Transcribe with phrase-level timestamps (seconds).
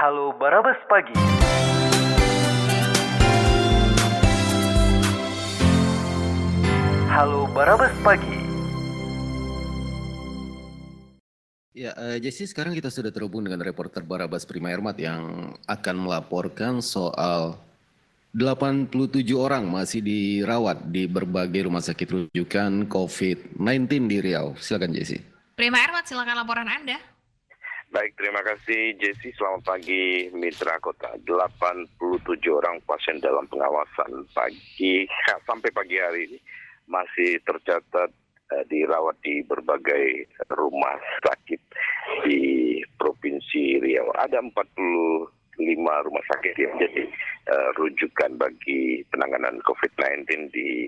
[0.00, 1.12] Halo Barabas Pagi.
[7.12, 8.40] Halo Barabas Pagi.
[11.76, 16.80] Ya, uh, Jesse, sekarang kita sudah terhubung dengan reporter Barabas Prima Ermat yang akan melaporkan
[16.80, 17.60] soal
[18.32, 18.96] 87
[19.36, 24.56] orang masih dirawat di berbagai rumah sakit rujukan COVID-19 di Riau.
[24.56, 25.20] Silakan Jesse.
[25.60, 27.19] Prima Ermat, silakan laporan Anda.
[27.90, 29.34] Baik, terima kasih Jesse.
[29.34, 31.10] Selamat pagi Mitra Kota.
[31.26, 31.90] 87
[32.46, 35.10] orang pasien dalam pengawasan pagi
[35.42, 36.38] sampai pagi hari ini
[36.86, 38.14] masih tercatat
[38.54, 40.22] uh, dirawat di berbagai
[40.54, 41.58] rumah sakit
[42.30, 44.14] di Provinsi Riau.
[44.14, 47.10] Ada 45 rumah sakit yang jadi
[47.50, 50.86] uh, rujukan bagi penanganan COVID-19 di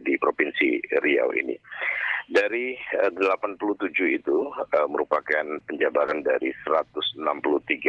[0.00, 1.60] di Provinsi Riau ini.
[2.30, 3.58] Dari uh, 87
[4.18, 7.18] itu uh, merupakan penjabaran dari 163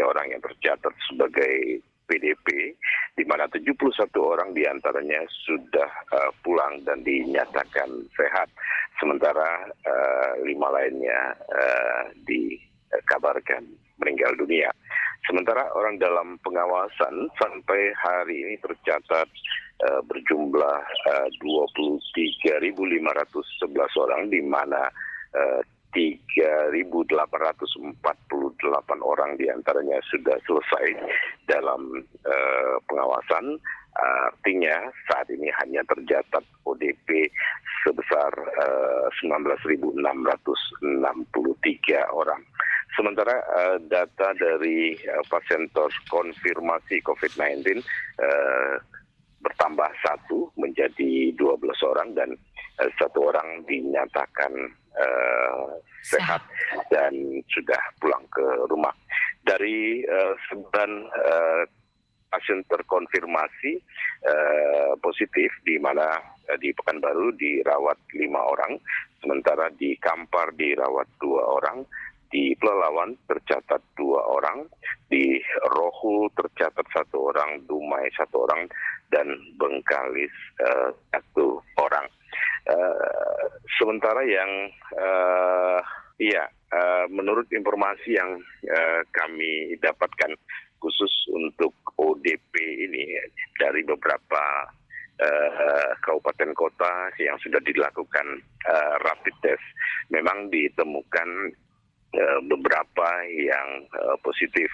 [0.01, 2.75] orang yang tercatat sebagai PDP,
[3.15, 3.73] di mana 71
[4.19, 8.51] orang di antaranya sudah uh, pulang dan dinyatakan sehat,
[8.99, 9.71] sementara
[10.43, 12.11] lima lainnya uh,
[13.01, 13.65] dikabarkan
[13.97, 14.69] meninggal dunia.
[15.23, 19.23] Sementara orang dalam pengawasan sampai hari ini tercatat
[19.87, 24.91] uh, berjumlah uh, 23.511 orang di mana
[25.31, 25.63] uh,
[25.95, 27.15] 3.848
[28.99, 30.87] orang di antaranya sudah selesai
[31.47, 33.61] dalam uh, pengawasan.
[33.93, 37.29] Artinya saat ini hanya tercatat ODP
[37.85, 40.01] sebesar uh, 19.663
[42.09, 42.41] orang.
[42.93, 47.81] Sementara uh, data dari uh, pasien terkonfirmasi COVID-19
[48.21, 48.75] uh,
[49.41, 51.57] bertambah satu menjadi 12
[51.89, 52.29] orang dan
[52.79, 54.53] uh, satu orang dinyatakan
[54.93, 56.43] uh, sehat
[56.93, 58.93] dan sudah pulang ke rumah.
[59.43, 61.63] Dari uh, sembilan uh,
[62.33, 63.71] pasien terkonfirmasi
[64.25, 66.17] uh, positif di mana
[66.49, 68.79] uh, di Pekanbaru dirawat lima orang,
[69.21, 71.85] sementara di Kampar dirawat dua orang,
[72.33, 74.65] di Pelalawan tercatat dua orang,
[75.05, 75.37] di
[75.77, 78.65] Rohul tercatat satu orang, Dumai satu orang,
[79.13, 79.29] dan
[79.61, 80.33] Bengkalis
[80.65, 82.09] uh, satu orang.
[82.65, 83.45] Uh,
[83.77, 84.49] sementara yang
[84.97, 85.79] uh,
[86.17, 90.33] iya uh, menurut informasi yang uh, kami dapatkan
[90.81, 93.13] khusus untuk ODP ini
[93.61, 94.67] dari beberapa
[95.21, 99.63] uh, kabupaten kota yang sudah dilakukan uh, rapid test
[100.11, 101.53] memang ditemukan
[102.73, 104.65] beberapa yang uh, positif.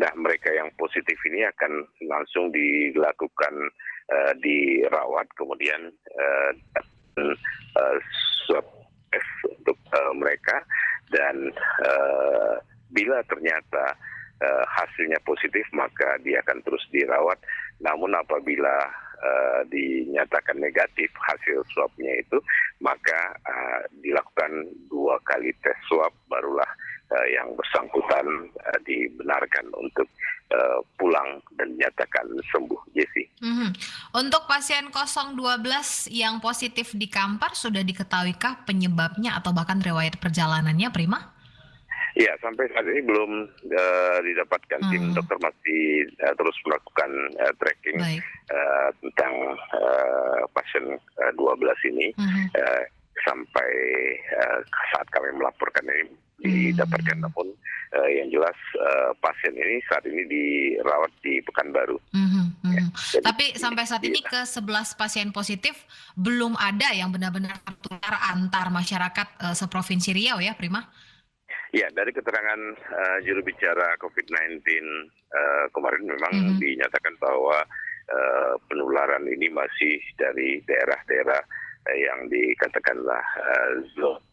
[0.00, 3.54] Nah, mereka yang positif ini akan langsung dilakukan
[4.08, 6.50] uh, dirawat kemudian uh,
[7.20, 7.96] uh,
[8.48, 8.64] swab
[9.12, 10.64] test untuk uh, mereka
[11.12, 11.52] dan
[11.84, 12.56] uh,
[12.88, 13.92] bila ternyata
[14.40, 17.36] uh, hasilnya positif maka dia akan terus dirawat
[17.84, 18.88] namun apabila
[19.70, 22.42] dinyatakan negatif hasil swabnya itu
[22.82, 26.66] maka uh, dilakukan dua kali tes swab barulah
[27.12, 28.26] uh, yang bersangkutan
[28.58, 28.80] uh,
[29.52, 30.08] dibenarkan untuk
[30.52, 33.28] uh, pulang dan dinyatakan sembuh Jesse.
[33.44, 33.70] Mm-hmm.
[34.16, 35.36] Untuk pasien 012
[36.12, 41.20] yang positif di Kampar sudah diketahuikah penyebabnya atau bahkan riwayat perjalanannya Prima?
[42.12, 44.90] Ya, sampai saat ini belum uh, didapatkan hmm.
[44.92, 47.08] tim dokter masih uh, terus melakukan
[47.40, 52.52] uh, tracking uh, tentang uh, pasien uh, 12 ini hmm.
[52.52, 52.84] uh,
[53.24, 53.70] sampai
[54.28, 54.60] uh,
[54.92, 56.12] saat kami melaporkan ini
[56.76, 57.24] didapatkan hmm.
[57.24, 57.48] namun
[57.92, 62.00] uh, yang jelas uh, pasien ini saat ini dirawat di Pekanbaru.
[62.12, 62.28] Hmm.
[62.64, 62.72] Hmm.
[62.72, 62.82] Ya,
[63.12, 65.76] jadi, Tapi sampai saat ini ke 11 pasien positif
[66.16, 70.84] belum ada yang benar-benar tertular antar masyarakat uh, seprovinsi Riau ya, Prima?
[71.72, 76.60] Ya, dari keterangan uh, juru bicara COVID-19 uh, kemarin memang mm -hmm.
[76.60, 77.64] dinyatakan bahwa
[78.12, 81.40] uh, penularan ini masih dari daerah-daerah
[81.88, 84.31] uh, yang dikatakanlah uh, zone dan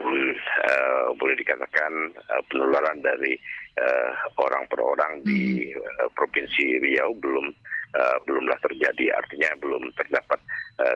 [0.00, 3.36] uh, boleh dikatakan uh, penularan dari
[3.76, 4.10] uh,
[4.40, 7.52] orang per orang di uh, provinsi Riau belum
[7.96, 10.40] uh, belumlah terjadi, artinya belum terdapat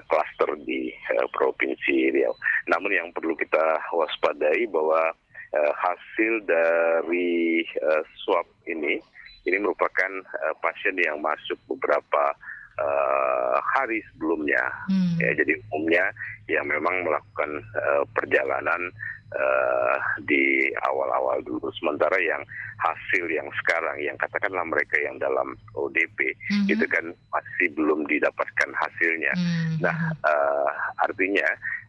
[0.09, 2.33] klaster uh, di uh, provinsi Riau.
[2.73, 5.13] Namun yang perlu kita waspadai bahwa
[5.53, 8.99] uh, hasil dari uh, swab ini
[9.47, 12.35] ini merupakan uh, pasien yang masuk beberapa
[12.81, 14.63] uh, hari sebelumnya.
[14.89, 15.17] Hmm.
[15.21, 16.05] Ya, jadi umumnya
[16.47, 18.93] yang memang melakukan uh, perjalanan
[19.35, 21.69] uh, di awal-awal dulu.
[21.77, 22.43] Sementara yang
[22.77, 26.67] hasil yang sekarang, yang katakanlah mereka yang dalam ODP, hmm.
[26.69, 29.33] itu kan masih belum didapatkan hasilnya.
[29.35, 29.77] Hmm.
[29.81, 30.71] Nah, uh,
[31.03, 31.47] artinya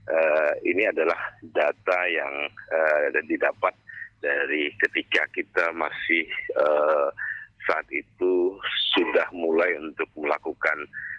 [0.07, 1.17] uh, ini adalah
[1.53, 2.33] data yang
[2.71, 3.75] uh, didapat
[4.17, 6.25] dari ketika kita masih
[6.57, 7.13] uh,
[7.67, 8.55] saat itu
[8.95, 10.77] sudah mulai untuk melakukan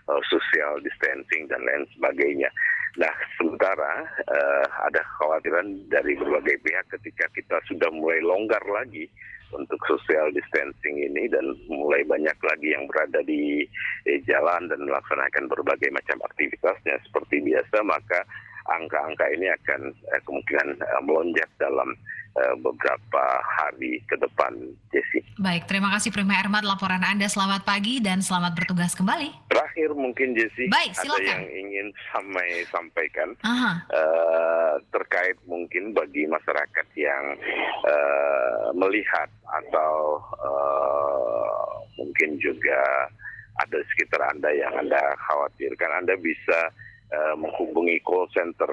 [0.09, 2.51] uh, social distancing dan lain sebagainya.
[2.99, 9.07] Nah, sementara uh, ada khawatiran dari berbagai pihak ketika kita sudah mulai longgar lagi
[9.55, 13.65] untuk social distancing ini dan mulai banyak lagi yang berada di
[14.05, 18.29] eh, jalan dan melaksanakan berbagai macam aktivitasnya seperti biasa, maka
[18.69, 21.89] angka-angka ini akan eh, kemungkinan eh, melonjak dalam
[22.37, 24.53] eh, beberapa hari ke depan,
[24.93, 25.25] Jesse.
[25.41, 27.27] Baik, terima kasih Prima Ermat laporan Anda.
[27.27, 29.49] Selamat pagi dan selamat bertugas kembali.
[29.49, 33.73] Terakhir mungkin Jesse, Baik, ada yang ingin sampai sampaikan Aha.
[33.89, 37.25] eh, terkait mungkin bagi masyarakat yang
[37.89, 41.69] eh, melihat atau eh,
[41.99, 43.09] mungkin juga
[43.59, 46.71] ada sekitar Anda yang Anda khawatirkan, Anda bisa
[47.09, 48.69] eh, menghubungi call center